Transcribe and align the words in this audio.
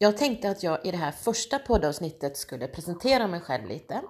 Jag 0.00 0.16
tänkte 0.16 0.50
att 0.50 0.62
jag 0.62 0.86
i 0.86 0.90
det 0.90 0.96
här 0.96 1.12
första 1.12 1.58
poddavsnittet 1.58 2.36
skulle 2.36 2.68
presentera 2.68 3.26
mig 3.26 3.40
själv 3.40 3.66
lite. 3.66 4.02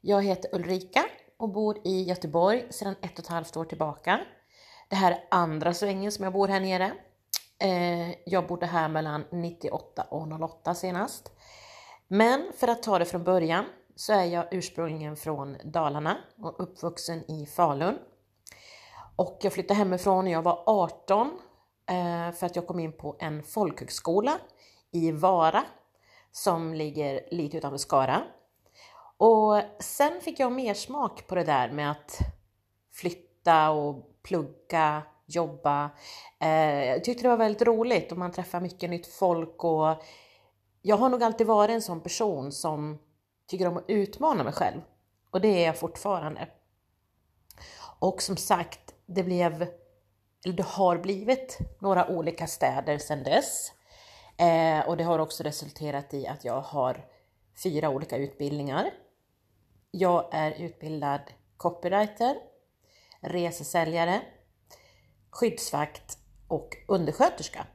Jag 0.00 0.22
heter 0.22 0.54
Ulrika 0.54 1.04
och 1.36 1.48
bor 1.48 1.78
i 1.84 2.02
Göteborg 2.02 2.66
sedan 2.70 2.94
ett 3.02 3.12
och 3.12 3.24
ett 3.24 3.26
halvt 3.26 3.56
år 3.56 3.64
tillbaka. 3.64 4.20
Det 4.88 4.96
här 4.96 5.12
är 5.12 5.24
andra 5.30 5.74
svängen 5.74 6.12
som 6.12 6.24
jag 6.24 6.32
bor 6.32 6.48
här 6.48 6.60
nere. 6.60 6.92
Eh, 7.58 8.14
jag 8.26 8.46
bodde 8.46 8.66
här 8.66 8.88
mellan 8.88 9.24
98 9.30 10.02
och 10.02 10.42
08 10.42 10.74
senast. 10.74 11.32
Men 12.08 12.52
för 12.56 12.68
att 12.68 12.82
ta 12.82 12.98
det 12.98 13.04
från 13.04 13.24
början 13.24 13.64
så 13.96 14.12
är 14.12 14.24
jag 14.24 14.46
ursprungligen 14.50 15.16
från 15.16 15.56
Dalarna 15.64 16.16
och 16.42 16.60
uppvuxen 16.62 17.30
i 17.30 17.46
Falun. 17.46 17.98
Och 19.16 19.38
jag 19.42 19.52
flyttade 19.52 19.78
hemifrån 19.78 20.24
när 20.24 20.32
jag 20.32 20.42
var 20.42 20.62
18 20.66 21.26
eh, 21.90 22.32
för 22.32 22.46
att 22.46 22.56
jag 22.56 22.66
kom 22.66 22.78
in 22.80 22.92
på 22.92 23.16
en 23.18 23.42
folkhögskola 23.42 24.38
i 24.92 25.12
Vara 25.12 25.64
som 26.32 26.74
ligger 26.74 27.28
lite 27.30 27.56
utanför 27.56 27.78
Skara. 27.78 28.22
Och 29.16 29.62
sen 29.80 30.20
fick 30.20 30.40
jag 30.40 30.52
mer 30.52 30.74
smak 30.74 31.26
på 31.26 31.34
det 31.34 31.44
där 31.44 31.70
med 31.70 31.90
att 31.90 32.18
flytta 32.92 33.70
och 33.70 34.22
plugga, 34.22 35.02
jobba. 35.26 35.90
Eh, 36.40 36.84
jag 36.84 37.04
tyckte 37.04 37.22
det 37.22 37.28
var 37.28 37.36
väldigt 37.36 37.62
roligt 37.62 38.12
och 38.12 38.18
man 38.18 38.32
träffar 38.32 38.60
mycket 38.60 38.90
nytt 38.90 39.06
folk 39.06 39.64
och 39.64 40.02
jag 40.82 40.96
har 40.96 41.08
nog 41.08 41.22
alltid 41.22 41.46
varit 41.46 41.74
en 41.74 41.82
sån 41.82 42.00
person 42.00 42.52
som 42.52 42.98
tycker 43.46 43.68
om 43.68 43.76
att 43.76 43.84
utmana 43.88 44.44
mig 44.44 44.52
själv 44.52 44.80
och 45.30 45.40
det 45.40 45.48
är 45.48 45.66
jag 45.66 45.78
fortfarande. 45.78 46.48
Och 48.00 48.22
som 48.22 48.36
sagt, 48.36 48.94
det 49.06 49.22
blev, 49.22 49.62
eller 50.44 50.56
det 50.56 50.66
har 50.66 50.98
blivit 50.98 51.58
några 51.80 52.08
olika 52.08 52.46
städer 52.46 52.98
sedan 52.98 53.22
dess. 53.22 53.72
Eh, 54.38 54.88
och 54.88 54.96
det 54.96 55.04
har 55.04 55.18
också 55.18 55.42
resulterat 55.42 56.14
i 56.14 56.26
att 56.26 56.44
jag 56.44 56.60
har 56.60 57.04
fyra 57.62 57.90
olika 57.90 58.16
utbildningar. 58.16 58.90
Jag 59.90 60.28
är 60.32 60.50
utbildad 60.50 61.20
copywriter, 61.56 62.36
resesäljare, 63.20 64.20
skyddsvakt 65.30 66.18
och 66.48 66.76
undersköterska. 66.88 67.66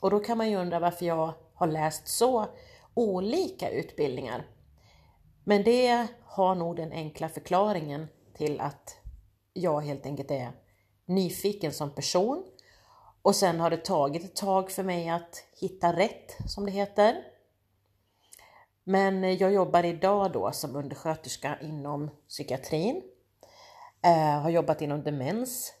Och 0.00 0.10
då 0.10 0.20
kan 0.20 0.38
man 0.38 0.50
ju 0.50 0.56
undra 0.56 0.78
varför 0.78 1.06
jag 1.06 1.34
har 1.54 1.66
läst 1.66 2.08
så 2.08 2.46
olika 2.94 3.70
utbildningar. 3.70 4.46
Men 5.44 5.64
det 5.64 6.06
har 6.24 6.54
nog 6.54 6.76
den 6.76 6.92
enkla 6.92 7.28
förklaringen 7.28 8.08
till 8.34 8.60
att 8.60 8.96
jag 9.52 9.80
helt 9.80 10.06
enkelt 10.06 10.30
är 10.30 10.52
nyfiken 11.06 11.72
som 11.72 11.90
person 11.94 12.44
och 13.22 13.36
sen 13.36 13.60
har 13.60 13.70
det 13.70 13.84
tagit 13.84 14.24
ett 14.24 14.36
tag 14.36 14.70
för 14.70 14.82
mig 14.82 15.08
att 15.08 15.44
hitta 15.60 15.96
rätt, 15.96 16.36
som 16.46 16.66
det 16.66 16.72
heter. 16.72 17.24
Men 18.84 19.38
jag 19.38 19.52
jobbar 19.52 19.84
idag 19.84 20.32
då 20.32 20.52
som 20.52 20.76
undersköterska 20.76 21.58
inom 21.60 22.10
psykiatrin. 22.28 23.02
Eh, 24.02 24.40
har 24.40 24.50
jobbat 24.50 24.82
inom 24.82 25.02
demens 25.02 25.72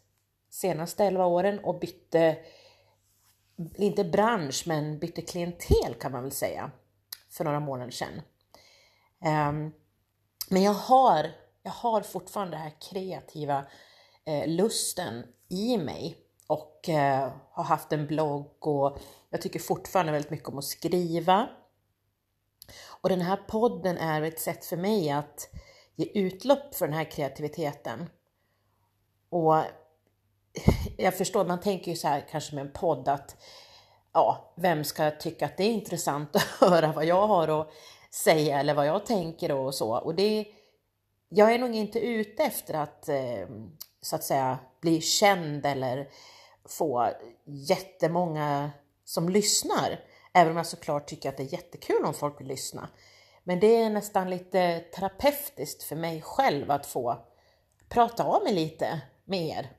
senaste 0.50 1.04
11 1.04 1.26
åren 1.26 1.58
och 1.58 1.78
bytte, 1.78 2.38
inte 3.76 4.04
bransch, 4.04 4.64
men 4.66 4.98
bytte 4.98 5.22
klientel 5.22 5.94
kan 6.00 6.12
man 6.12 6.22
väl 6.22 6.32
säga, 6.32 6.70
för 7.30 7.44
några 7.44 7.60
månader 7.60 7.90
sedan. 7.90 8.22
Eh, 9.24 9.52
men 10.48 10.62
jag 10.62 10.74
har, 10.74 11.30
jag 11.62 11.70
har 11.70 12.00
fortfarande 12.00 12.56
den 12.56 12.62
här 12.62 12.76
kreativa 12.90 13.64
eh, 14.24 14.48
lusten 14.48 15.26
i 15.48 15.78
mig 15.78 16.16
och 16.50 16.88
eh, 16.88 17.32
har 17.52 17.64
haft 17.64 17.92
en 17.92 18.06
blogg 18.06 18.66
och 18.66 18.98
jag 19.30 19.42
tycker 19.42 19.60
fortfarande 19.60 20.12
väldigt 20.12 20.30
mycket 20.30 20.48
om 20.48 20.58
att 20.58 20.64
skriva. 20.64 21.48
Och 22.86 23.08
den 23.08 23.20
här 23.20 23.36
podden 23.36 23.98
är 23.98 24.22
ett 24.22 24.40
sätt 24.40 24.64
för 24.64 24.76
mig 24.76 25.10
att 25.10 25.48
ge 25.96 26.06
utlopp 26.14 26.74
för 26.74 26.86
den 26.86 26.96
här 26.96 27.04
kreativiteten. 27.04 28.10
Och 29.28 29.54
jag 30.96 31.18
förstår, 31.18 31.44
man 31.44 31.60
tänker 31.60 31.90
ju 31.90 31.96
så 31.96 32.08
här 32.08 32.26
kanske 32.30 32.54
med 32.54 32.66
en 32.66 32.72
podd 32.72 33.08
att 33.08 33.36
ja, 34.12 34.54
vem 34.56 34.84
ska 34.84 35.10
tycka 35.10 35.46
att 35.46 35.56
det 35.56 35.64
är 35.64 35.72
intressant 35.72 36.36
att 36.36 36.42
höra 36.42 36.92
vad 36.92 37.04
jag 37.04 37.26
har 37.26 37.60
att 37.60 37.70
säga 38.10 38.60
eller 38.60 38.74
vad 38.74 38.86
jag 38.86 39.06
tänker 39.06 39.52
och 39.52 39.74
så. 39.74 39.98
Och 39.98 40.14
det, 40.14 40.46
jag 41.28 41.54
är 41.54 41.58
nog 41.58 41.74
inte 41.74 42.00
ute 42.00 42.42
efter 42.42 42.74
att 42.74 43.08
eh, 43.08 43.48
så 44.00 44.16
att 44.16 44.24
säga 44.24 44.58
bli 44.80 45.00
känd 45.00 45.66
eller 45.66 46.08
få 46.72 47.10
jättemånga 47.44 48.70
som 49.04 49.28
lyssnar. 49.28 50.00
Även 50.32 50.50
om 50.50 50.56
jag 50.56 50.66
såklart 50.66 51.06
tycker 51.06 51.28
att 51.28 51.36
det 51.36 51.42
är 51.42 51.52
jättekul 51.52 52.04
om 52.04 52.14
folk 52.14 52.40
vill 52.40 52.46
lyssna. 52.46 52.88
Men 53.44 53.60
det 53.60 53.76
är 53.76 53.90
nästan 53.90 54.30
lite 54.30 54.80
terapeutiskt 54.80 55.82
för 55.82 55.96
mig 55.96 56.22
själv 56.22 56.70
att 56.70 56.86
få 56.86 57.26
prata 57.88 58.24
av 58.24 58.42
mig 58.42 58.54
lite 58.54 59.00
med 59.24 59.46
er. 59.46 59.72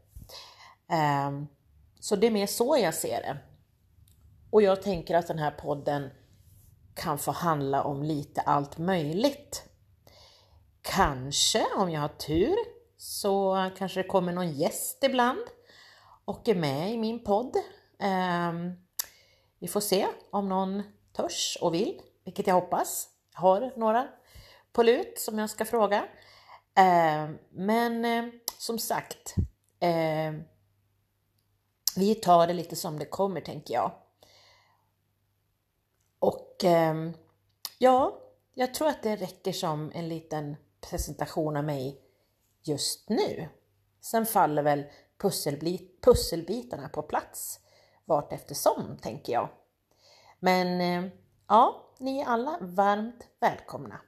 Ehm, 0.90 1.48
så 2.00 2.16
det 2.16 2.28
är 2.28 2.32
mer 2.32 2.48
så 2.48 2.78
jag 2.78 2.94
ser 2.94 3.22
det. 3.22 3.38
Och 4.50 4.62
jag 4.62 4.82
tänker 4.82 5.16
att 5.16 5.28
den 5.28 5.40
här 5.40 5.52
podden 5.52 6.10
kan 6.96 7.18
få 7.18 7.32
handla 7.32 7.84
om 7.84 8.04
lite 8.04 8.42
allt 8.42 8.78
möjligt. 8.78 9.64
Kanske, 10.82 11.66
om 11.78 11.92
jag 11.92 12.02
har 12.02 12.08
tur, 12.08 12.56
så 12.98 13.70
kanske 13.78 14.02
det 14.04 14.08
kommer 14.08 14.34
någon 14.34 14.52
gäst 14.52 15.04
ibland 15.04 15.40
och 16.26 16.50
är 16.50 16.56
med 16.56 16.94
i 16.94 16.98
min 16.98 17.24
podd. 17.24 17.56
Ehm, 18.00 18.72
vi 19.60 19.68
får 19.68 19.80
se 19.80 20.08
om 20.32 20.50
någon 20.50 20.84
törs 21.14 21.58
och 21.62 21.74
vill, 21.74 22.02
vilket 22.24 22.48
jag 22.48 22.56
hoppas. 22.56 23.10
Jag 23.34 23.42
har 23.42 23.74
några 23.78 24.08
på 24.72 24.84
lut 24.84 25.20
som 25.20 25.40
jag 25.40 25.50
ska 25.50 25.66
fråga. 25.66 26.06
Ehm, 26.76 27.38
men 27.52 28.06
eh, 28.06 28.34
som 28.58 28.80
sagt, 28.80 29.36
ehm, 29.80 30.44
vi 31.96 32.16
tar 32.16 32.48
det 32.48 32.54
lite 32.54 32.76
som 32.76 33.00
det 33.00 33.06
kommer 33.06 33.42
tänker 33.42 33.74
jag. 33.74 33.92
Och 36.20 36.66
ja, 37.78 38.22
jag 38.54 38.74
tror 38.74 38.88
att 38.88 39.04
det 39.04 39.16
räcker 39.16 39.52
som 39.52 39.92
en 39.96 40.10
liten 40.10 40.56
presentation 40.90 41.58
av 41.58 41.64
mig 41.64 42.02
just 42.64 43.10
nu. 43.10 43.50
Sen 44.02 44.26
faller 44.26 44.64
väl 44.64 44.84
pusselbit, 45.22 46.02
pusselbitarna 46.02 46.90
på 46.90 47.02
plats 47.02 47.60
vart 48.06 48.34
eftersom, 48.34 48.98
tänker 49.02 49.34
jag. 49.34 49.50
Men 50.40 50.82
eh, 50.82 51.12
ja, 51.48 51.94
ni 52.00 52.20
är 52.20 52.26
alla 52.26 52.58
varmt 52.62 53.28
välkomna. 53.40 54.02